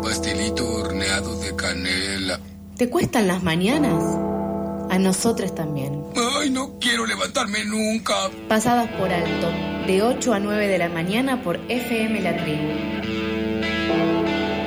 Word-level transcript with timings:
un 0.00 0.06
pastelito 0.06 0.66
horneado 0.66 1.38
de 1.40 1.54
canela. 1.54 2.40
¿Te 2.76 2.88
cuestan 2.88 3.26
las 3.28 3.42
mañanas? 3.42 4.02
A 4.90 4.98
nosotros 4.98 5.54
también. 5.54 6.02
Ay, 6.38 6.50
no 6.50 6.78
quiero 6.80 7.06
levantarme 7.06 7.64
nunca. 7.66 8.14
Pasadas 8.48 8.88
por 8.92 9.12
alto, 9.12 9.50
de 9.86 10.02
8 10.02 10.32
a 10.32 10.40
9 10.40 10.68
de 10.68 10.78
la 10.78 10.88
mañana 10.88 11.42
por 11.42 11.60
FM 11.68 12.22
La 12.22 12.34
Tribu. 12.34 12.70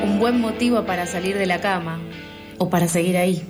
Un 0.03 0.19
buen 0.19 0.39
motivo 0.39 0.85
para 0.85 1.07
salir 1.07 1.37
de 1.37 1.47
la 1.47 1.59
cama 1.59 1.99
o 2.59 2.69
para 2.69 2.87
seguir 2.87 3.17
ahí. 3.17 3.43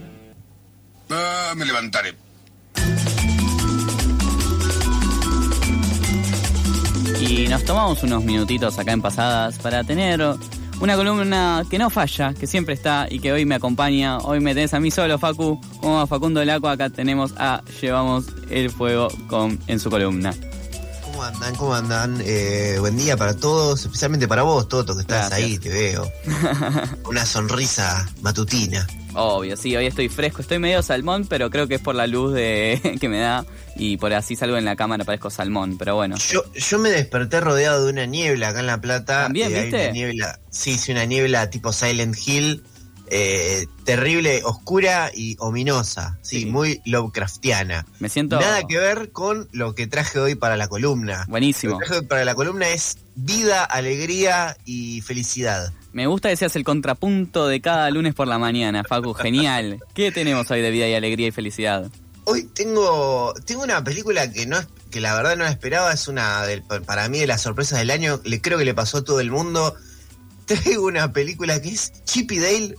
Ah, 1.09 1.53
me 1.55 1.65
levantaré. 1.65 2.15
Y 7.19 7.47
nos 7.47 7.63
tomamos 7.65 8.03
unos 8.03 8.23
minutitos 8.23 8.79
acá 8.79 8.93
en 8.93 9.01
Pasadas 9.01 9.57
para 9.59 9.83
tener 9.83 10.21
una 10.79 10.95
columna 10.95 11.63
que 11.69 11.77
no 11.77 11.89
falla, 11.89 12.33
que 12.33 12.47
siempre 12.47 12.73
está 12.73 13.07
y 13.09 13.19
que 13.19 13.31
hoy 13.31 13.45
me 13.45 13.55
acompaña. 13.55 14.17
Hoy 14.19 14.39
me 14.39 14.53
tenés 14.53 14.73
a 14.73 14.79
mí 14.79 14.91
solo, 14.91 15.17
Facu. 15.17 15.59
Como 15.79 15.99
a 15.99 16.07
Facundo 16.07 16.43
Laco, 16.43 16.67
acá 16.67 16.89
tenemos 16.89 17.33
a 17.37 17.61
Llevamos 17.81 18.25
el 18.49 18.69
Fuego 18.69 19.07
con, 19.27 19.59
en 19.67 19.79
su 19.79 19.89
columna. 19.89 20.33
¿Cómo 21.03 21.23
andan? 21.23 21.55
¿Cómo 21.55 21.73
andan? 21.75 22.21
Eh, 22.25 22.77
buen 22.79 22.97
día 22.97 23.15
para 23.15 23.35
todos, 23.35 23.85
especialmente 23.85 24.27
para 24.27 24.41
vos, 24.43 24.67
Toto, 24.67 24.95
que 24.95 25.01
estás 25.01 25.29
Gracias. 25.29 25.39
ahí, 25.39 25.57
te 25.59 25.69
veo. 25.69 26.11
Una 27.05 27.25
sonrisa 27.25 28.09
matutina. 28.21 28.87
Obvio, 29.15 29.55
sí, 29.57 29.75
hoy 29.75 29.85
estoy 29.85 30.09
fresco, 30.09 30.41
estoy 30.41 30.59
medio 30.59 30.81
salmón, 30.81 31.25
pero 31.27 31.49
creo 31.49 31.67
que 31.67 31.75
es 31.75 31.81
por 31.81 31.95
la 31.95 32.07
luz 32.07 32.33
de 32.33 32.97
que 33.01 33.09
me 33.09 33.19
da 33.19 33.45
y 33.75 33.97
por 33.97 34.13
así 34.13 34.35
salgo 34.35 34.57
en 34.57 34.65
la 34.65 34.75
cámara 34.75 35.03
parezco 35.03 35.29
salmón, 35.29 35.77
pero 35.77 35.95
bueno. 35.95 36.15
Yo, 36.17 36.43
yo 36.53 36.79
me 36.79 36.89
desperté 36.89 37.39
rodeado 37.41 37.85
de 37.85 37.91
una 37.91 38.05
niebla 38.05 38.49
acá 38.49 38.59
en 38.61 38.67
La 38.67 38.81
Plata. 38.81 39.21
eh, 39.21 39.23
¿También, 39.25 39.55
hay 39.55 39.61
viste? 39.63 39.83
una 39.83 39.91
niebla, 39.91 40.39
sí, 40.49 40.77
sí, 40.77 40.91
una 40.91 41.05
niebla 41.05 41.49
tipo 41.49 41.71
Silent 41.73 42.15
Hill, 42.25 42.63
eh, 43.15 43.65
terrible, 43.83 44.41
oscura 44.43 45.11
y 45.13 45.35
ominosa. 45.39 46.17
Sí, 46.21 46.41
Sí. 46.41 46.45
muy 46.47 46.81
Lovecraftiana. 46.85 47.85
Me 47.99 48.09
siento 48.09 48.39
Nada 48.39 48.63
que 48.67 48.77
ver 48.79 49.11
con 49.11 49.47
lo 49.51 49.75
que 49.75 49.85
traje 49.87 50.17
hoy 50.19 50.33
para 50.35 50.57
la 50.57 50.67
columna. 50.67 51.25
buenísimo. 51.27 51.73
Lo 51.73 51.79
que 51.79 51.85
traje 51.85 51.99
hoy 52.01 52.07
para 52.07 52.25
la 52.25 52.33
columna 52.33 52.69
es 52.69 52.97
vida, 53.15 53.63
alegría 53.63 54.57
y 54.65 55.01
felicidad. 55.01 55.71
Me 55.93 56.07
gusta 56.07 56.29
que 56.29 56.35
seas 56.37 56.55
el 56.55 56.63
contrapunto 56.63 57.47
de 57.47 57.61
cada 57.61 57.89
lunes 57.91 58.13
por 58.15 58.27
la 58.27 58.37
mañana, 58.39 58.83
Facu, 58.83 59.13
genial. 59.13 59.79
¿Qué 59.93 60.11
tenemos 60.11 60.49
hoy 60.51 60.61
de 60.61 60.71
vida 60.71 60.87
y 60.87 60.95
alegría 60.95 61.27
y 61.27 61.31
felicidad? 61.31 61.89
Hoy 62.25 62.43
tengo, 62.53 63.33
tengo 63.45 63.63
una 63.63 63.83
película 63.83 64.31
que 64.31 64.45
no 64.45 64.57
es, 64.57 64.67
que 64.89 64.99
la 65.01 65.13
verdad 65.13 65.35
no 65.37 65.43
la 65.43 65.49
esperaba, 65.51 65.91
es 65.93 66.07
una 66.07 66.43
del- 66.45 66.63
para 66.63 67.07
mí 67.09 67.19
de 67.19 67.27
las 67.27 67.41
sorpresas 67.41 67.79
del 67.79 67.91
año, 67.91 68.19
le 68.23 68.41
creo 68.41 68.57
que 68.57 68.65
le 68.65 68.73
pasó 68.73 68.97
a 68.99 69.03
todo 69.03 69.19
el 69.19 69.29
mundo. 69.29 69.75
Traigo 70.45 70.85
una 70.87 71.11
película 71.13 71.61
que 71.61 71.69
es 71.69 71.91
Chip 72.05 72.31
y 72.31 72.39
Dale 72.39 72.75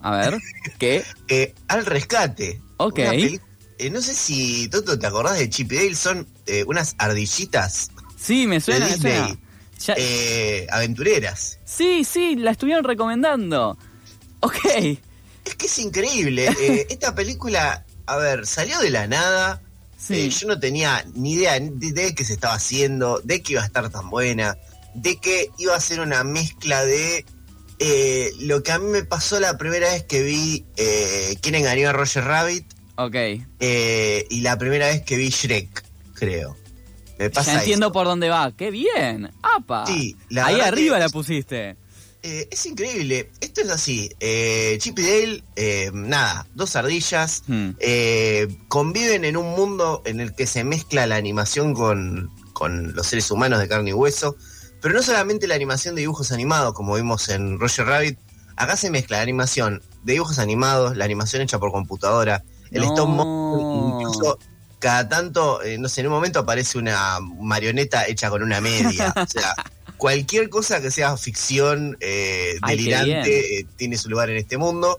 A 0.00 0.16
ver, 0.16 0.38
¿qué? 0.78 1.04
eh, 1.28 1.54
al 1.68 1.86
rescate. 1.86 2.60
Ok. 2.78 2.98
Una 2.98 3.10
peli- 3.10 3.40
eh, 3.78 3.90
no 3.90 4.00
sé 4.02 4.12
si, 4.14 4.68
Toto, 4.68 4.98
¿te 4.98 5.06
acordás 5.06 5.38
de 5.38 5.48
Chip 5.48 5.70
y 5.72 5.76
Dale? 5.76 5.94
Son 5.94 6.26
eh, 6.46 6.64
unas 6.66 6.94
ardillitas 6.98 7.90
Sí, 8.16 8.46
me 8.46 8.60
suena, 8.60 8.86
de 8.86 8.92
me 8.96 8.98
suena. 8.98 9.38
Ya- 9.86 9.94
eh, 9.96 10.66
aventureras. 10.70 11.58
Sí, 11.64 12.04
sí, 12.04 12.36
la 12.36 12.50
estuvieron 12.52 12.84
recomendando. 12.84 13.78
Ok. 14.40 14.56
Es 15.44 15.54
que 15.56 15.66
es 15.66 15.78
increíble. 15.78 16.46
eh, 16.60 16.86
esta 16.90 17.14
película, 17.14 17.84
a 18.06 18.16
ver, 18.16 18.46
salió 18.46 18.78
de 18.80 18.90
la 18.90 19.06
nada. 19.06 19.62
Sí. 19.98 20.14
Eh, 20.14 20.30
yo 20.30 20.48
no 20.48 20.58
tenía 20.58 21.04
ni 21.14 21.32
idea 21.34 21.58
de, 21.58 21.92
de 21.92 22.14
qué 22.14 22.24
se 22.24 22.32
estaba 22.34 22.54
haciendo, 22.54 23.20
de 23.24 23.42
que 23.42 23.52
iba 23.54 23.62
a 23.62 23.66
estar 23.66 23.88
tan 23.90 24.08
buena, 24.10 24.56
de 24.94 25.16
que 25.16 25.50
iba 25.58 25.74
a 25.76 25.80
ser 25.80 26.00
una 26.00 26.24
mezcla 26.24 26.84
de 26.84 27.24
eh, 27.78 28.32
lo 28.40 28.62
que 28.62 28.72
a 28.72 28.78
mí 28.78 28.86
me 28.86 29.04
pasó 29.04 29.40
la 29.40 29.56
primera 29.58 29.90
vez 29.92 30.04
que 30.04 30.22
vi 30.22 30.64
eh, 30.76 31.36
quién 31.42 31.54
engañó 31.54 31.88
a 31.88 31.92
Roger 31.92 32.24
Rabbit 32.24 32.66
Ok. 32.96 33.14
y 33.58 34.40
la 34.42 34.58
primera 34.58 34.86
vez 34.88 35.02
que 35.02 35.16
vi 35.16 35.28
Shrek, 35.30 35.84
creo. 36.14 36.56
Me 37.20 37.28
pasa 37.28 37.52
Ya 37.52 37.58
entiendo 37.58 37.92
por 37.92 38.06
dónde 38.06 38.30
va. 38.30 38.50
¡Qué 38.56 38.70
bien! 38.70 39.30
¡Apa! 39.42 39.84
Sí, 39.86 40.16
la 40.30 40.46
Ahí 40.46 40.60
arriba 40.60 40.98
la 40.98 41.10
pusiste. 41.10 41.76
Eh, 42.22 42.48
es 42.50 42.64
increíble. 42.64 43.30
Esto 43.42 43.60
es 43.60 43.68
así. 43.68 44.10
Eh, 44.20 44.76
Chip 44.80 44.98
y 44.98 45.02
Dale, 45.02 45.44
eh, 45.54 45.90
nada, 45.92 46.46
dos 46.54 46.76
ardillas. 46.76 47.42
Hmm. 47.46 47.70
eh, 47.78 48.48
conviven 48.68 49.26
en 49.26 49.36
un 49.36 49.50
mundo 49.54 50.00
en 50.06 50.20
el 50.20 50.34
que 50.34 50.46
se 50.46 50.64
mezcla 50.64 51.06
la 51.06 51.16
animación 51.16 51.74
con, 51.74 52.30
con 52.54 52.94
los 52.94 53.06
seres 53.06 53.30
humanos 53.30 53.58
de 53.60 53.68
carne 53.68 53.90
y 53.90 53.92
hueso, 53.92 54.36
pero 54.80 54.94
no 54.94 55.02
solamente 55.02 55.46
la 55.46 55.56
animación 55.56 55.94
de 55.94 56.00
dibujos 56.00 56.32
animados, 56.32 56.72
como 56.72 56.94
vimos 56.94 57.28
en 57.28 57.60
Roger 57.60 57.84
Rabbit, 57.84 58.18
acá 58.56 58.78
se 58.78 58.90
mezcla 58.90 59.18
la 59.18 59.22
animación 59.24 59.82
de 60.04 60.14
dibujos 60.14 60.38
animados, 60.38 60.96
la 60.96 61.04
animación 61.04 61.42
hecha 61.42 61.58
por 61.58 61.70
computadora, 61.70 62.42
el 62.70 62.80
No. 62.80 62.88
stop 62.88 63.08
motion, 63.08 64.00
incluso 64.00 64.38
cada 64.80 65.08
tanto, 65.08 65.62
eh, 65.62 65.78
no 65.78 65.88
sé, 65.88 66.00
en 66.00 66.08
un 66.08 66.14
momento 66.14 66.40
aparece 66.40 66.78
una 66.78 67.18
marioneta 67.20 68.06
hecha 68.08 68.28
con 68.30 68.42
una 68.42 68.60
media, 68.60 69.14
o 69.16 69.26
sea, 69.28 69.54
cualquier 69.96 70.48
cosa 70.48 70.80
que 70.80 70.90
sea 70.90 71.16
ficción 71.16 71.96
eh, 72.00 72.56
Ay, 72.62 72.76
delirante 72.76 73.60
eh, 73.60 73.66
tiene 73.76 73.96
su 73.96 74.08
lugar 74.08 74.30
en 74.30 74.38
este 74.38 74.56
mundo. 74.58 74.98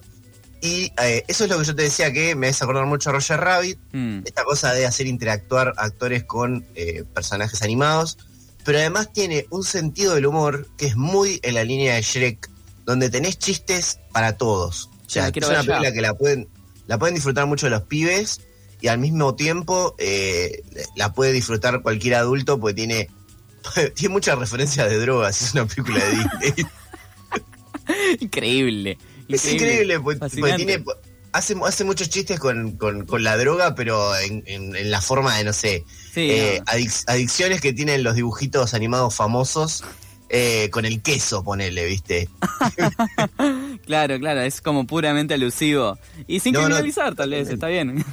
Y 0.64 0.92
eso 1.28 1.46
es 1.46 1.50
lo 1.50 1.58
que 1.58 1.66
yo 1.66 1.76
te 1.76 1.82
decía 1.82 2.14
que 2.14 2.36
me 2.36 2.48
hace 2.48 2.64
acordar 2.64 2.86
mucho 2.86 3.10
a 3.10 3.14
Roger 3.14 3.40
Rabbit, 3.40 3.80
Hmm. 3.92 4.22
esta 4.26 4.44
cosa 4.44 4.72
de 4.74 4.86
hacer 4.86 5.08
interactuar 5.08 5.74
actores 5.78 6.24
con 6.24 6.64
eh, 6.76 7.04
personajes 7.16 7.64
animados, 7.64 8.20
pero 8.64 8.78
además 8.78 9.12
tiene 9.12 9.48
un 9.50 9.64
sentido 9.64 10.14
del 10.14 10.28
humor 10.28 10.68
que 10.78 10.86
es 10.86 10.96
muy 10.96 11.40
en 11.42 11.56
la 11.56 11.64
línea 11.64 11.96
de 11.96 12.04
Shrek, 12.04 12.48
donde 12.86 13.10
tenés 13.10 13.40
chistes 13.40 13.98
para 14.12 14.38
todos. 14.38 14.92
O 15.08 15.10
sea, 15.10 15.30
es 15.30 15.38
una 15.38 15.64
ya. 15.64 15.64
película 15.64 15.92
que 15.92 16.02
la 16.02 16.14
pueden, 16.14 16.48
la 16.86 17.00
pueden 17.00 17.16
disfrutar 17.16 17.48
mucho 17.48 17.68
los 17.68 17.82
pibes 17.82 18.42
y 18.82 18.88
al 18.88 18.98
mismo 19.00 19.36
tiempo 19.36 19.96
eh, 20.00 20.64
la 20.96 21.14
puede 21.14 21.32
disfrutar 21.32 21.82
cualquier 21.82 22.16
adulto 22.16 22.60
porque 22.60 22.74
tiene, 22.74 23.10
tiene 23.96 24.12
muchas 24.14 24.38
referencias 24.38 24.90
de 24.90 24.98
drogas, 25.00 25.42
es 25.42 25.54
una 25.54 25.66
película 25.66 26.04
de 26.04 26.12
Disney. 26.12 26.66
Increíble. 28.20 28.98
Es 29.28 29.46
increíble, 29.52 30.00
porque, 30.00 30.20
porque 30.20 30.36
Fascinante. 30.42 30.66
tiene, 30.66 30.84
hace, 31.32 31.56
hace 31.66 31.84
muchos 31.86 32.10
chistes 32.10 32.40
con, 32.40 32.72
con- 32.78 33.06
con 33.06 33.24
la 33.24 33.38
droga, 33.38 33.76
pero 33.76 34.16
en, 34.18 34.44
en- 34.46 34.76
en 34.76 34.92
la 34.92 35.00
forma 35.02 35.38
de, 35.38 35.44
no 35.46 35.54
sé, 35.54 35.86
Sí, 36.14 36.28
eh, 36.32 36.58
no. 36.66 36.74
adic- 36.74 37.04
adicciones 37.08 37.62
que 37.62 37.72
tienen 37.72 38.04
los 38.04 38.16
dibujitos 38.16 38.74
animados 38.74 39.16
famosos 39.16 39.84
eh, 40.30 40.70
con 40.72 40.84
el 40.86 41.02
queso, 41.02 41.44
ponele, 41.44 41.86
¿viste? 41.86 42.28
Claro, 43.86 44.20
claro, 44.20 44.42
es 44.42 44.62
como 44.62 44.86
puramente 44.86 45.34
alusivo. 45.34 45.98
Y 46.28 46.40
sin 46.40 46.54
No, 46.54 46.60
no, 46.62 46.66
criminalizar, 46.68 47.16
tal 47.16 47.32
vez, 47.32 47.50
está 47.50 47.68
bien. 47.68 48.06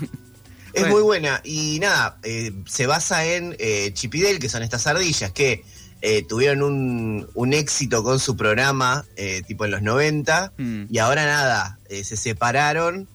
Es 0.78 0.82
Bueno. 0.82 0.94
muy 0.94 1.02
buena. 1.02 1.40
Y 1.44 1.78
nada, 1.80 2.18
eh, 2.22 2.52
se 2.66 2.86
basa 2.86 3.24
en 3.24 3.54
eh, 3.58 3.90
Chip 3.94 4.14
y 4.14 4.22
Dale, 4.22 4.38
que 4.38 4.48
son 4.48 4.62
estas 4.62 4.86
ardillas 4.86 5.32
que 5.32 5.64
eh, 6.00 6.22
tuvieron 6.28 6.62
un, 6.62 7.28
un 7.34 7.52
éxito 7.52 8.02
con 8.04 8.20
su 8.20 8.36
programa, 8.36 9.04
eh, 9.16 9.42
tipo 9.46 9.64
en 9.64 9.72
los 9.72 9.82
90, 9.82 10.52
Hmm. 10.56 10.84
y 10.90 10.98
ahora 10.98 11.24
nada, 11.26 11.78
se 11.88 12.16
separaron 12.16 13.08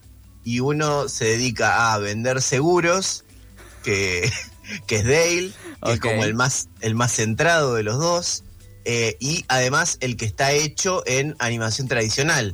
y 0.43 0.59
uno 0.59 1.07
se 1.07 1.25
dedica 1.25 1.93
a 1.93 1.97
vender 1.99 2.41
seguros, 2.41 3.23
que, 3.83 4.29
que 4.87 4.95
es 4.97 5.03
Dale, 5.05 5.51
que 5.85 5.93
es 5.93 5.99
como 6.01 6.23
el 6.25 6.33
más, 6.33 6.67
el 6.81 6.95
más 6.95 7.13
centrado 7.13 7.75
de 7.75 7.83
los 7.83 7.97
dos, 7.99 8.43
y 9.19 9.45
además 9.47 9.97
el 10.01 10.17
que 10.17 10.25
está 10.25 10.51
hecho 10.51 11.03
en 11.05 11.35
animación 11.39 11.87
tradicional. 11.87 12.53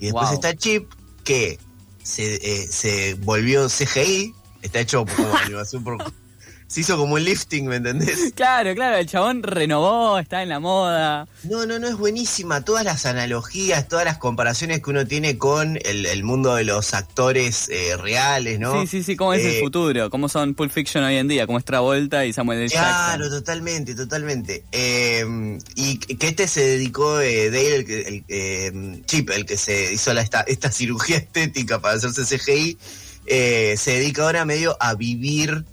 Y 0.00 0.06
después 0.06 0.26
Wow. 0.30 0.34
está 0.34 0.56
Chip, 0.56 0.90
que 1.22 1.58
se, 2.02 2.34
eh, 2.36 2.66
se 2.66 3.14
volvió 3.14 3.68
CGI, 3.68 4.34
está 4.62 4.80
hecho 4.80 5.04
como 5.04 5.36
animación 5.36 5.84
por... 5.84 5.96
Se 6.66 6.82
hizo 6.82 6.96
como 6.96 7.14
un 7.14 7.24
lifting, 7.24 7.66
¿me 7.66 7.76
entendés? 7.76 8.32
Claro, 8.36 8.76
claro, 8.76 8.96
el 8.96 9.06
chabón 9.08 9.42
renovó, 9.42 10.20
está 10.20 10.40
en 10.44 10.48
la 10.50 10.60
moda. 10.60 11.26
No, 11.42 11.66
no, 11.66 11.80
no, 11.80 11.88
es 11.88 11.96
buenísima. 11.96 12.60
Todas 12.64 12.84
las 12.84 13.06
analogías, 13.06 13.88
todas 13.88 14.04
las 14.04 14.18
comparaciones 14.18 14.80
que 14.80 14.90
uno 14.90 15.04
tiene 15.04 15.36
con 15.36 15.80
el, 15.84 16.06
el 16.06 16.22
mundo 16.22 16.54
de 16.54 16.62
los 16.62 16.94
actores 16.94 17.68
eh, 17.70 17.96
reales, 17.96 18.60
¿no? 18.60 18.82
Sí, 18.82 18.86
sí, 18.86 19.02
sí, 19.02 19.16
cómo 19.16 19.34
es 19.34 19.44
el 19.44 19.54
Eh, 19.56 19.60
futuro, 19.60 20.10
cómo 20.10 20.28
son 20.28 20.54
Pulp 20.54 20.70
Fiction 20.70 21.02
hoy 21.02 21.16
en 21.16 21.26
día, 21.26 21.44
cómo 21.48 21.58
es 21.58 21.64
Travolta 21.64 22.24
y 22.24 22.32
Samuel 22.32 22.60
L. 22.60 22.70
Claro, 22.70 23.24
Jackson. 23.24 23.40
totalmente, 23.40 23.94
totalmente. 23.96 24.62
Eh, 24.70 25.58
y 25.74 25.98
que 25.98 26.28
este 26.28 26.46
se 26.46 26.60
dedicó, 26.64 27.16
Dale, 27.16 27.74
el, 27.74 27.84
que- 27.84 28.22
el, 28.28 29.04
Chip, 29.06 29.30
el 29.30 29.44
que 29.44 29.56
se 29.56 29.92
hizo 29.92 30.14
la, 30.14 30.22
esta, 30.22 30.42
esta 30.42 30.70
cirugía 30.70 31.16
estética 31.16 31.80
para 31.80 31.94
hacerse 31.96 32.24
CGI, 32.24 32.78
eh, 33.26 33.74
se 33.78 33.92
dedica 33.92 34.22
ahora 34.24 34.44
medio 34.44 34.76
a 34.80 34.94
vivir 34.94 35.64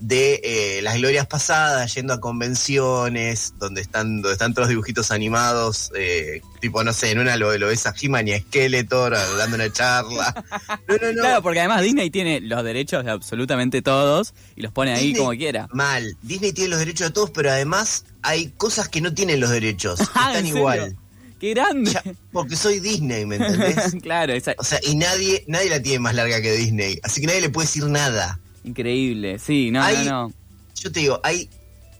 de 0.00 0.40
eh, 0.42 0.82
las 0.82 0.96
glorias 0.96 1.28
pasadas, 1.28 1.94
yendo 1.94 2.12
a 2.12 2.18
convenciones, 2.20 3.54
donde 3.58 3.80
están, 3.82 4.16
donde 4.20 4.32
están 4.32 4.52
todos 4.52 4.64
los 4.66 4.70
dibujitos 4.70 5.12
animados, 5.12 5.92
eh, 5.96 6.42
tipo, 6.60 6.82
no 6.82 6.92
sé, 6.92 7.12
en 7.12 7.20
una 7.20 7.36
lo, 7.36 7.56
lo 7.56 7.68
ves 7.68 7.86
a 7.86 7.94
He-Man 8.00 8.26
y 8.26 8.32
a 8.32 8.40
Skeletor 8.40 9.12
dando 9.38 9.54
una 9.56 9.72
charla. 9.72 10.34
No, 10.88 10.96
no, 10.96 11.12
no. 11.12 11.20
Claro, 11.20 11.42
porque 11.42 11.60
además 11.60 11.82
Disney 11.82 12.10
tiene 12.10 12.40
los 12.40 12.64
derechos 12.64 13.04
de 13.04 13.10
absolutamente 13.12 13.80
todos 13.80 14.34
y 14.56 14.62
los 14.62 14.72
pone 14.72 14.92
ahí 14.92 15.08
Disney- 15.08 15.18
como 15.20 15.30
quiera. 15.36 15.68
Mal. 15.72 16.16
Disney 16.22 16.52
tiene 16.52 16.70
los 16.70 16.78
derechos 16.80 17.06
de 17.08 17.12
todos, 17.12 17.30
pero 17.30 17.50
además 17.50 18.04
hay 18.22 18.48
cosas 18.56 18.88
que 18.88 19.00
no 19.00 19.14
tienen 19.14 19.38
los 19.40 19.50
derechos. 19.50 20.00
Ah, 20.14 20.32
Están 20.32 20.46
igual. 20.46 20.96
¡Qué 21.42 21.50
grande! 21.54 21.90
Ya, 21.90 22.04
porque 22.30 22.54
soy 22.54 22.78
Disney, 22.78 23.26
¿me 23.26 23.34
entendés? 23.34 23.96
claro, 24.02 24.32
esa- 24.32 24.54
O 24.58 24.62
sea, 24.62 24.78
y 24.84 24.94
nadie, 24.94 25.42
nadie 25.48 25.70
la 25.70 25.82
tiene 25.82 25.98
más 25.98 26.14
larga 26.14 26.40
que 26.40 26.52
Disney. 26.52 27.00
Así 27.02 27.20
que 27.20 27.26
nadie 27.26 27.40
le 27.40 27.50
puede 27.50 27.66
decir 27.66 27.84
nada. 27.86 28.38
increíble. 28.62 29.40
Sí, 29.40 29.72
no, 29.72 29.82
Hay- 29.82 30.04
no, 30.06 30.28
no. 30.28 30.32
Yo 30.80 30.92
te 30.92 31.00
digo, 31.00 31.20
hay 31.24 31.50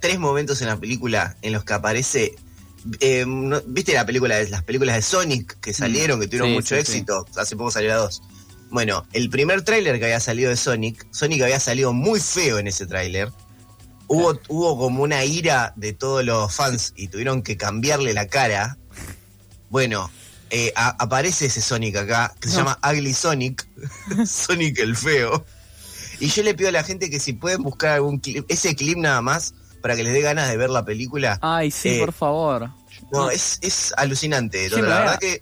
tres 0.01 0.21
momentos 0.21 0.61
en 0.63 0.69
la 0.69 0.77
película 0.77 1.37
en 1.43 1.53
los 1.55 1.65
que 1.65 1.73
aparece. 1.73 2.37
eh, 3.01 3.25
no- 3.27 3.61
¿Viste 3.67 3.95
la 3.95 4.07
película 4.07 4.37
de, 4.37 4.49
las 4.49 4.63
películas 4.63 4.95
de 4.95 5.03
Sonic 5.03 5.59
que 5.61 5.73
salieron, 5.73 6.21
que 6.21 6.27
tuvieron 6.29 6.49
Mm. 6.49 6.53
Sí, 6.53 6.55
mucho 6.55 6.77
sí, 6.77 6.83
sí. 6.85 6.93
éxito? 6.93 7.27
Hace 7.37 7.57
poco 7.57 7.73
salió 7.73 7.89
la 7.91 7.97
2. 7.97 8.23
Bueno, 8.71 9.05
el 9.13 9.29
primer 9.29 9.63
tráiler 9.63 9.99
que 9.99 10.05
había 10.05 10.21
salido 10.21 10.51
de 10.51 10.57
Sonic, 10.57 11.05
Sonic 11.11 11.43
había 11.43 11.59
salido 11.59 11.93
muy 11.93 12.21
feo 12.21 12.59
en 12.59 12.69
ese 12.69 12.87
tráiler. 12.87 13.33
Hubo, 14.07 14.39
hubo 14.49 14.79
como 14.79 15.03
una 15.03 15.25
ira 15.25 15.73
de 15.77 15.93
todos 15.95 16.25
los 16.25 16.55
fans 16.55 16.93
y 16.97 17.09
tuvieron 17.09 17.43
que 17.43 17.57
cambiarle 17.57 18.15
la 18.15 18.29
cara. 18.29 18.79
Bueno, 19.73 20.11
eh, 20.51 20.71
a- 20.77 20.95
aparece 21.03 21.47
ese 21.47 21.63
Sonic 21.63 21.97
acá, 21.97 22.35
que 22.39 22.49
se 22.49 22.57
No. 22.59 22.65
llama 22.67 22.79
Ugly 22.93 23.15
Sonic, 23.15 23.67
Sonic 24.27 24.79
el 24.81 24.95
feo. 24.97 25.45
Y 26.21 26.29
yo 26.29 26.43
le 26.43 26.55
pido 26.55 26.69
a 26.69 26.73
la 26.73 26.85
gente 26.85 27.09
que 27.09 27.19
si 27.19 27.33
pueden 27.33 27.63
buscar 27.63 27.93
algún 27.93 28.19
clip, 28.19 28.45
ese 28.51 28.77
clip 28.77 28.99
nada 28.99 29.23
más, 29.23 29.55
para 29.81 29.97
que 29.97 30.05
les 30.05 30.13
dé 30.13 30.21
ganas 30.21 30.51
de 30.51 30.59
ver 30.59 30.69
la 30.69 30.85
película. 30.85 31.39
Ay, 31.41 31.71
sí, 31.71 31.89
Eh, 31.89 31.99
por 32.01 32.13
favor. 32.13 32.69
No, 33.11 33.31
es, 33.31 33.59
es 33.63 33.95
alucinante. 33.97 34.69
Sí, 34.69 34.75
la 34.77 34.99
verdad 35.01 35.19
que 35.19 35.33
eh, 35.37 35.41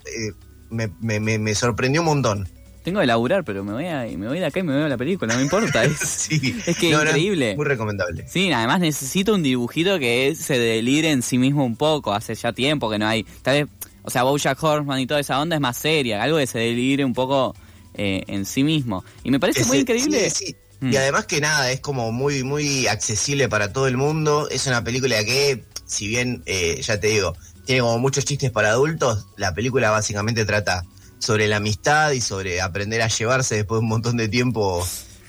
me, 0.71 0.89
me- 1.01 1.19
me- 1.19 1.39
me 1.41 1.55
sorprendió 1.57 2.01
un 2.03 2.07
montón. 2.07 2.49
Tengo 2.85 3.01
que 3.01 3.07
laburar, 3.07 3.45
pero 3.45 3.65
me 3.65 3.73
voy, 3.73 3.87
a, 3.87 4.05
me 4.17 4.29
voy 4.29 4.39
de 4.39 4.47
acá 4.47 4.61
y 4.61 4.63
me 4.63 4.75
veo 4.75 4.87
la 4.89 4.97
película, 4.97 5.33
no 5.35 5.39
me 5.41 5.45
importa. 5.45 5.85
Es, 5.85 5.99
Sí. 5.99 6.57
es 6.67 6.79
que 6.79 6.91
No, 6.93 6.99
no, 6.99 7.11
increíble. 7.11 7.57
muy 7.57 7.67
recomendable. 7.67 8.27
Sí, 8.29 8.51
además 8.53 8.79
necesito 8.79 9.35
un 9.35 9.43
dibujito 9.43 9.99
que 9.99 10.37
se 10.37 10.57
delire 10.57 11.11
en 11.11 11.23
sí 11.23 11.37
mismo 11.37 11.65
un 11.65 11.75
poco. 11.77 12.15
Hace 12.15 12.37
ya 12.37 12.53
tiempo 12.53 12.89
que 12.89 12.99
no 12.99 13.09
hay. 13.09 13.25
Tal 13.43 13.65
vez, 13.65 13.71
o 14.03 14.11
sea, 14.11 14.23
Bojack 14.25 14.63
Horseman 14.63 15.01
y 15.01 15.07
toda 15.07 15.21
esa 15.21 15.41
onda 15.41 15.57
es 15.57 15.61
más 15.61 15.77
seria. 15.77 16.23
Algo 16.23 16.39
que 16.39 16.47
se 16.47 16.59
delire 16.59 17.05
un 17.05 17.15
poco 17.15 17.55
eh, 17.95 18.23
en 18.27 18.45
sí 18.45 18.65
mismo. 18.65 19.05
Y 19.25 19.31
me 19.31 19.41
parece 19.41 19.65
muy 19.65 19.79
increíble. 19.79 20.31
sí, 20.31 20.47
sí. 20.47 20.57
Mm. 20.81 20.93
Y 20.93 20.97
además 20.97 21.27
que 21.27 21.41
nada, 21.41 21.71
es 21.71 21.81
como 21.81 22.11
muy, 22.11 22.43
muy 22.43 22.87
accesible 22.87 23.49
para 23.49 23.73
todo 23.73 23.87
el 23.87 23.97
mundo. 23.99 24.49
Es 24.51 24.67
una 24.67 24.83
película 24.83 25.23
que, 25.25 25.65
si 25.87 26.09
bien, 26.09 26.43
eh, 26.47 26.81
ya 26.83 26.99
te 26.99 27.09
digo, 27.09 27.37
tiene 27.67 27.83
como 27.83 27.99
muchos 27.99 28.25
chistes 28.25 28.51
para 28.51 28.71
adultos, 28.71 29.27
la 29.37 29.53
película 29.55 29.91
básicamente 29.91 30.45
trata 30.47 30.83
sobre 31.19 31.49
la 31.49 31.57
amistad 31.57 32.13
y 32.13 32.23
sobre 32.23 32.63
aprender 32.63 33.03
a 33.03 33.09
llevarse 33.09 33.57
después 33.57 33.79
de 33.81 33.83
un 33.83 33.89
montón 33.89 34.17
de 34.17 34.29
tiempo 34.29 34.83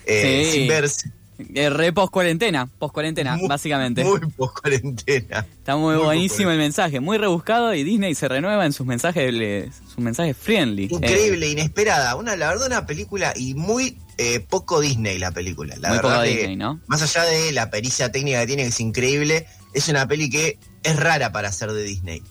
eh, 0.06 0.44
Sí. 0.46 0.60
sin 0.60 0.68
verse. 0.70 1.12
Eh, 1.54 1.70
re 1.70 1.92
post 1.94 2.12
cuarentena, 2.12 2.68
post 2.80 2.94
cuarentena, 2.94 3.36
Muy- 3.36 3.48
básicamente. 3.48 4.04
Muy 4.04 4.20
post 4.20 4.60
cuarentena. 4.60 5.46
Está 5.58 5.76
muy, 5.76 5.96
muy 5.96 6.04
buenísimo 6.04 6.52
el 6.52 6.58
mensaje, 6.58 7.00
muy 7.00 7.18
rebuscado 7.18 7.74
y 7.74 7.84
Disney 7.84 8.16
se 8.16 8.28
renueva 8.28 8.66
en 8.66 8.74
sus 8.74 8.86
mensajes, 8.86 9.72
sus 9.88 10.00
mensajes 10.00 10.36
friendly. 10.38 10.88
Increíble, 10.90 11.50
inesperada. 11.50 12.16
Una, 12.16 12.36
la 12.36 12.50
verdad, 12.50 12.68
una 12.68 12.86
película 12.86 13.34
y 13.36 13.54
muy 13.54 13.98
eh, 14.18 14.40
poco 14.40 14.80
Disney 14.80 15.18
la 15.20 15.32
película. 15.32 15.76
La 15.80 15.90
muy 15.90 15.98
verdad 15.98 16.12
poco 16.16 16.24
que, 16.24 16.38
Disney, 16.38 16.56
¿no? 16.56 16.80
Más 16.88 17.02
allá 17.02 17.24
de 17.26 17.52
la 17.52 17.70
pericia 17.70 18.12
técnica 18.12 18.40
que 18.42 18.48
tiene, 18.48 18.64
que 18.64 18.70
es 18.70 18.80
increíble, 18.80 19.48
es 19.74 19.88
una 19.90 20.08
peli 20.08 20.30
que 20.30 20.60
es 20.84 20.96
rara 20.98 21.32
para 21.32 21.52
ser 21.52 21.72
de 21.72 21.84
Disney. 21.84 22.22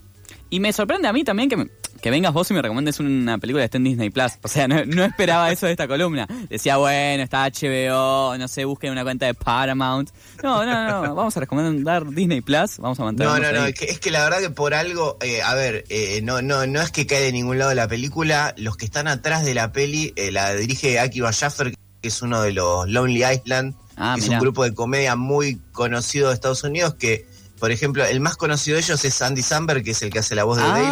Y 0.51 0.61
me 0.61 0.73
sorprende 0.73 1.07
a 1.09 1.13
mí 1.13 1.23
también 1.25 1.49
que, 1.49 1.71
que 2.01 2.11
vengas 2.11 2.33
vos 2.33 2.51
y 2.51 2.55
me 2.55 2.63
recomiendes 2.63 3.01
una 3.01 3.39
película 3.39 3.63
que 3.63 3.67
esté 3.67 3.77
en 3.79 3.85
Disney 3.85 4.11
Plus. 4.11 4.33
O 4.43 4.49
sea, 4.49 4.69
no, 4.69 4.85
no 4.85 5.05
esperaba 5.05 5.51
eso 5.51 5.67
de 5.67 5.73
esta 5.73 5.87
columna. 5.89 6.27
Decía, 6.49 6.77
bueno, 6.77 7.23
está 7.23 7.47
HBO, 7.49 8.37
no 8.39 8.49
sé, 8.49 8.65
busquen 8.65 8.93
una 8.93 9.03
cuenta 9.03 9.27
de 9.27 9.35
Paramount. 9.35 10.11
No, 10.43 10.65
no, 10.65 11.03
no, 11.07 11.15
vamos 11.15 11.37
a 11.37 11.41
recomendar 11.41 12.09
Disney 12.11 12.41
Plus, 12.41 12.79
vamos 12.79 12.99
a 12.99 13.03
No, 13.03 13.07
mantenernos 13.07 13.41
no, 13.41 13.53
no, 13.59 13.65
ahí. 13.65 13.73
es 13.73 13.79
que, 13.79 13.85
es 13.87 14.01
que 14.01 14.11
la 14.11 14.25
verdad 14.25 14.41
que 14.41 14.51
por 14.51 14.75
algo, 14.75 15.19
eh, 15.21 15.43
a 15.43 15.55
ver, 15.55 15.85
eh, 15.89 16.21
no, 16.23 16.43
no, 16.43 16.67
no 16.67 16.81
es 16.81 16.91
que 16.91 17.07
cae 17.07 17.21
de 17.23 17.33
ningún 17.33 17.59
lado 17.59 17.75
la 17.75 17.89
película, 17.89 18.55
los 18.57 18.77
que 18.77 18.85
están 18.87 19.09
atrás 19.09 19.45
de 19.45 19.55
la 19.55 19.73
peli, 19.73 20.13
eh, 20.17 20.31
la 20.33 20.55
dirige 20.55 20.99
Akiva 21.01 21.33
Schaffer, 21.33 21.73
que 22.01 22.09
es 22.09 22.23
uno 22.23 22.41
de 22.43 22.53
los 22.53 22.89
Lonely 22.89 23.25
Island, 23.25 23.75
Ah, 24.03 24.15
que 24.17 24.23
es 24.23 24.29
un 24.31 24.39
grupo 24.39 24.65
de 24.65 24.73
comedia 24.73 25.15
muy 25.15 25.61
conocido 25.73 26.29
de 26.29 26.35
Estados 26.35 26.65
Unidos, 26.65 26.95
que, 26.95 27.27
por 27.59 27.71
ejemplo, 27.71 28.03
el 28.07 28.19
más 28.21 28.39
conocido 28.39 28.77
de 28.77 28.83
ellos 28.83 29.05
es 29.05 29.21
Andy 29.21 29.43
Samberg, 29.43 29.85
que 29.85 29.91
es 29.91 30.01
el 30.01 30.09
que 30.11 30.21
hace 30.21 30.35
la 30.35 30.45
voz 30.45 30.57
de 30.57 30.63
Dale. 30.63 30.89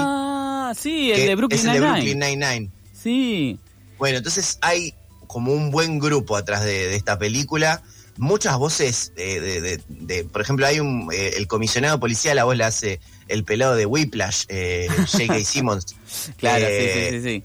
Ah, 0.70 0.75
sí, 0.75 1.11
el 1.12 1.26
de 1.26 1.35
Brooklyn 1.35 1.59
es 1.61 1.65
el 1.67 1.73
de 1.73 1.79
Nine-Nine. 1.81 1.93
Brooklyn 2.15 2.19
Nine-Nine. 2.38 2.70
Sí. 3.03 3.59
Bueno, 3.99 4.19
entonces 4.19 4.59
hay 4.61 4.94
como 5.26 5.53
un 5.53 5.70
buen 5.70 5.99
grupo 5.99 6.37
atrás 6.37 6.62
de, 6.65 6.88
de 6.88 6.97
esta 6.97 7.19
película. 7.19 7.82
Muchas 8.17 8.56
voces, 8.59 9.12
de, 9.17 9.41
de- 9.41 9.61
de- 9.61 9.81
de- 9.88 10.25
por 10.25 10.41
ejemplo, 10.43 10.67
hay 10.67 10.81
un 10.81 11.09
eh, 11.12 11.35
el 11.37 11.47
comisionado 11.47 12.00
policial, 12.00 12.35
la 12.37 12.44
voz 12.44 12.56
la 12.56 12.67
hace 12.67 12.99
el 13.29 13.44
pelado 13.44 13.76
de 13.76 13.87
Whiplash, 13.87 14.44
eh, 14.49 14.88
J.K. 15.11 15.38
Simmons. 15.44 15.87
Claro, 16.37 16.65
Eh, 16.69 17.09
sí, 17.12 17.19
sí, 17.19 17.23
sí, 17.23 17.43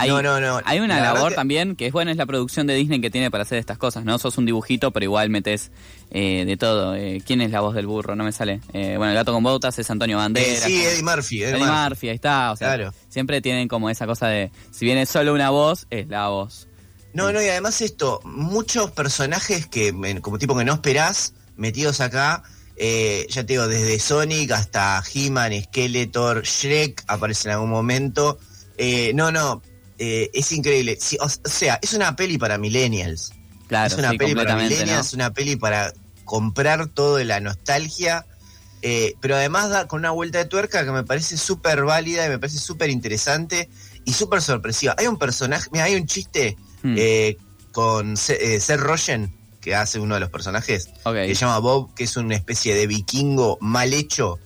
Hay, 0.00 0.08
no, 0.08 0.22
no, 0.22 0.40
no. 0.40 0.60
hay 0.64 0.80
una 0.80 1.00
La 1.00 1.12
labor 1.14 1.30
que- 1.30 1.34
también 1.36 1.76
que 1.76 1.86
es 1.86 1.92
buena, 1.92 2.10
es 2.10 2.16
la 2.16 2.26
producción 2.26 2.66
de 2.66 2.74
Disney 2.74 3.00
que 3.00 3.10
tiene 3.10 3.30
para 3.30 3.42
hacer 3.42 3.58
estas 3.58 3.78
cosas, 3.78 4.04
¿no? 4.04 4.18
Sos 4.18 4.38
un 4.38 4.46
dibujito, 4.46 4.90
pero 4.92 5.04
igual 5.04 5.30
metes 5.30 5.70
eh, 6.10 6.44
de 6.46 6.56
todo. 6.56 6.94
Eh, 6.94 7.22
¿Quién 7.26 7.40
es 7.40 7.50
la 7.50 7.60
voz 7.60 7.74
del 7.74 7.86
burro? 7.86 8.16
No 8.16 8.24
me 8.24 8.32
sale. 8.32 8.60
Eh, 8.72 8.94
bueno, 8.96 9.10
el 9.10 9.14
gato 9.16 9.32
con 9.32 9.42
botas 9.42 9.78
es 9.78 9.90
Antonio 9.90 10.16
Banderas. 10.16 10.60
sí, 10.62 10.82
Eddie 10.84 11.02
Murphy. 11.02 11.42
Eddie 11.42 11.50
Eddie 11.54 11.64
Murphy. 11.66 11.82
Murphy, 11.88 12.08
ahí 12.10 12.14
está. 12.14 12.52
O 12.52 12.56
sea, 12.56 12.68
Claro. 12.74 12.94
siempre 13.08 13.40
tienen 13.40 13.68
como 13.68 13.90
esa 13.90 14.06
cosa 14.06 14.28
de, 14.28 14.50
si 14.70 14.84
bien 14.84 14.98
es 14.98 15.08
solo 15.08 15.34
una 15.34 15.50
voz, 15.50 15.86
es 15.90 16.08
la 16.08 16.28
voz. 16.28 16.66
No, 17.14 17.32
no, 17.32 17.42
y 17.42 17.48
además 17.48 17.80
esto, 17.80 18.20
muchos 18.24 18.90
personajes 18.92 19.66
que, 19.66 19.92
como 20.20 20.38
tipo 20.38 20.56
que 20.56 20.64
no 20.64 20.74
esperás, 20.74 21.32
metidos 21.56 22.00
acá, 22.00 22.42
eh, 22.76 23.26
ya 23.30 23.42
te 23.44 23.54
digo, 23.54 23.66
desde 23.66 23.98
Sonic 23.98 24.52
hasta 24.52 25.02
He-Man, 25.12 25.52
Skeletor, 25.64 26.42
Shrek 26.44 27.02
aparece 27.08 27.48
en 27.48 27.54
algún 27.54 27.70
momento. 27.70 28.38
Eh, 28.76 29.10
no, 29.14 29.32
no, 29.32 29.62
eh, 29.98 30.30
es 30.32 30.52
increíble. 30.52 30.98
O, 31.20 31.28
sea, 31.28 31.78
es 31.82 31.92
una 31.92 32.16
peli 32.16 32.38
para 32.38 32.58
millennials. 32.58 33.32
Claro, 33.66 33.92
es 33.92 33.98
una 33.98 34.10
sí, 34.10 34.18
peli 34.18 34.34
para 34.34 34.56
millennials, 34.56 35.12
una 35.12 35.32
peli 35.32 35.56
para 35.56 35.92
comprar 36.24 36.86
todo 36.88 37.16
de 37.16 37.24
la 37.24 37.40
nostalgia. 37.40 38.26
eh, 38.80 39.14
pero 39.20 39.34
además 39.34 39.70
da 39.70 39.88
con 39.88 39.98
una 40.00 40.12
vuelta 40.12 40.38
de 40.38 40.44
tuerca 40.44 40.84
que 40.84 40.92
me 40.92 41.02
parece 41.02 41.36
súper 41.36 41.84
válida 41.84 42.26
y 42.26 42.28
me 42.28 42.38
parece 42.38 42.58
súper 42.58 42.90
interesante 42.90 43.68
y 44.04 44.12
súper 44.12 44.40
sorpresiva. 44.40 44.94
Hay 44.96 45.06
un 45.06 45.18
personaje, 45.18 45.68
mira, 45.72 45.84
hay 45.84 45.96
un 45.96 46.06
chiste 46.06 46.56
Hmm, 46.82 46.94
eh, 46.96 47.36
con 47.72 48.12
eh, 48.12 48.60
Seth 48.60 48.80
Rogen, 48.80 49.32
que 49.60 49.74
hace 49.74 49.98
uno 49.98 50.14
de 50.14 50.20
los 50.20 50.30
personajes, 50.30 50.88
que 51.04 51.28
se 51.28 51.34
llama 51.34 51.58
Bob, 51.58 51.94
que 51.94 52.04
es 52.04 52.16
una 52.16 52.34
especie 52.34 52.74
de 52.74 52.86
vikingo 52.86 53.58
mal 53.60 53.92
hecho, 53.92 54.38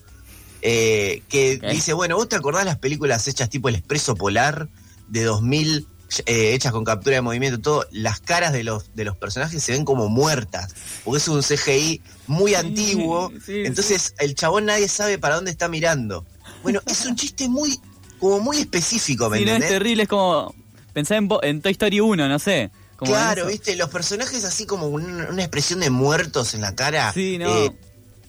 eh, 0.61 1.21
que 1.29 1.59
dice, 1.71 1.93
bueno, 1.93 2.15
¿vos 2.15 2.29
te 2.29 2.35
acordás 2.35 2.65
las 2.65 2.77
películas 2.77 3.27
hechas 3.27 3.49
tipo 3.49 3.69
El 3.69 3.75
Expreso 3.75 4.15
Polar 4.15 4.67
de 5.13 5.23
2000, 5.25 5.87
eh, 6.25 6.53
hechas 6.53 6.71
con 6.71 6.83
captura 6.83 7.15
de 7.15 7.21
movimiento, 7.21 7.59
todo? 7.61 7.85
Las 7.91 8.19
caras 8.19 8.51
de 8.51 8.63
los, 8.63 8.93
de 8.95 9.05
los 9.05 9.15
personajes 9.15 9.63
se 9.63 9.71
ven 9.71 9.85
como 9.85 10.09
muertas, 10.09 10.73
porque 11.03 11.19
es 11.19 11.27
un 11.27 11.41
CGI 11.43 12.01
muy 12.27 12.55
antiguo, 12.55 13.31
sí, 13.45 13.61
entonces 13.63 14.15
el 14.17 14.33
chabón 14.33 14.65
nadie 14.65 14.87
sabe 14.87 15.17
para 15.19 15.35
dónde 15.35 15.51
está 15.51 15.67
mirando. 15.69 16.25
Bueno, 16.63 16.81
es 16.87 17.05
un 17.05 17.15
chiste 17.15 17.47
muy, 17.47 17.79
como 18.19 18.39
muy 18.39 18.57
específico, 18.57 19.29
¿me 19.29 19.45
no, 19.45 19.51
es 19.53 19.67
terrible, 19.67 20.03
es 20.03 20.09
como, 20.09 20.53
pensá 20.93 21.15
en, 21.15 21.61
Toy 21.61 21.71
Story 21.73 21.99
1, 21.99 22.27
no 22.27 22.39
sé. 22.39 22.71
Como 22.95 23.11
Claro, 23.11 23.47
viste, 23.47 23.75
los 23.75 23.89
personajes 23.89 24.43
así 24.45 24.65
como 24.65 24.87
un- 24.87 25.21
una 25.21 25.41
expresión 25.43 25.79
de 25.79 25.89
muertos 25.89 26.53
en 26.53 26.61
la 26.61 26.73
cara. 26.73 27.11
Sí, 27.13 27.37
no. 27.37 27.65
Eh, 27.65 27.71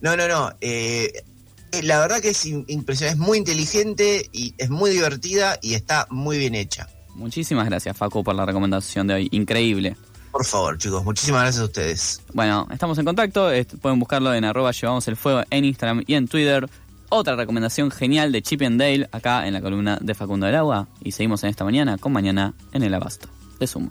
no, 0.00 0.17
no, 0.17 0.26
no. 0.29 0.53
eh, 0.61 1.12
la 1.83 2.00
verdad 2.00 2.21
que 2.21 2.31
es 2.31 2.47
impresionante, 2.47 3.21
es 3.21 3.26
muy 3.26 3.38
inteligente 3.38 4.28
y 4.33 4.54
es 4.59 4.71
muy 4.71 4.90
divertida 4.90 5.59
y 5.62 5.75
está 5.75 6.07
muy 6.11 6.38
bien 6.38 6.54
hecha. 6.54 6.88
Muchísimas 7.14 7.66
gracias, 7.66 7.97
Facu, 7.97 8.25
por 8.25 8.35
la 8.35 8.45
recomendación 8.45 9.07
de 9.07 9.14
hoy. 9.14 9.28
Increíble. 9.33 9.97
Por 10.33 10.45
favor, 10.45 10.76
chicos, 10.78 11.04
muchísimas 11.04 11.43
gracias 11.43 11.62
a 11.62 11.64
ustedes. 11.66 12.21
Bueno, 12.33 12.66
estamos 12.73 12.99
en 12.99 13.04
contacto. 13.04 13.50
Pueden 13.81 14.00
buscarlo 14.00 14.35
en 14.35 14.45
arroba 14.45 14.73
llevamos 14.73 15.07
el 15.07 15.16
fuego 15.16 15.43
en 15.49 15.64
Instagram 15.64 16.02
y 16.07 16.14
en 16.14 16.26
Twitter. 16.26 16.69
Otra 17.09 17.37
recomendación 17.37 17.93
genial 17.93 18.33
de 18.33 18.43
Chip 18.43 18.62
and 18.62 18.81
Dale 18.81 19.09
acá 19.12 19.47
en 19.47 19.54
la 19.54 19.61
columna 19.61 19.99
de 20.00 20.14
Facundo 20.14 20.47
del 20.47 20.57
Agua. 20.57 20.88
Y 21.02 21.12
seguimos 21.12 21.45
en 21.45 21.50
esta 21.50 21.62
mañana 21.62 21.99
con 21.99 22.12
mañana 22.12 22.54
en 22.73 22.83
el 22.83 22.93
abasto 22.95 23.28
de 23.61 23.66
Sumo. 23.69 23.90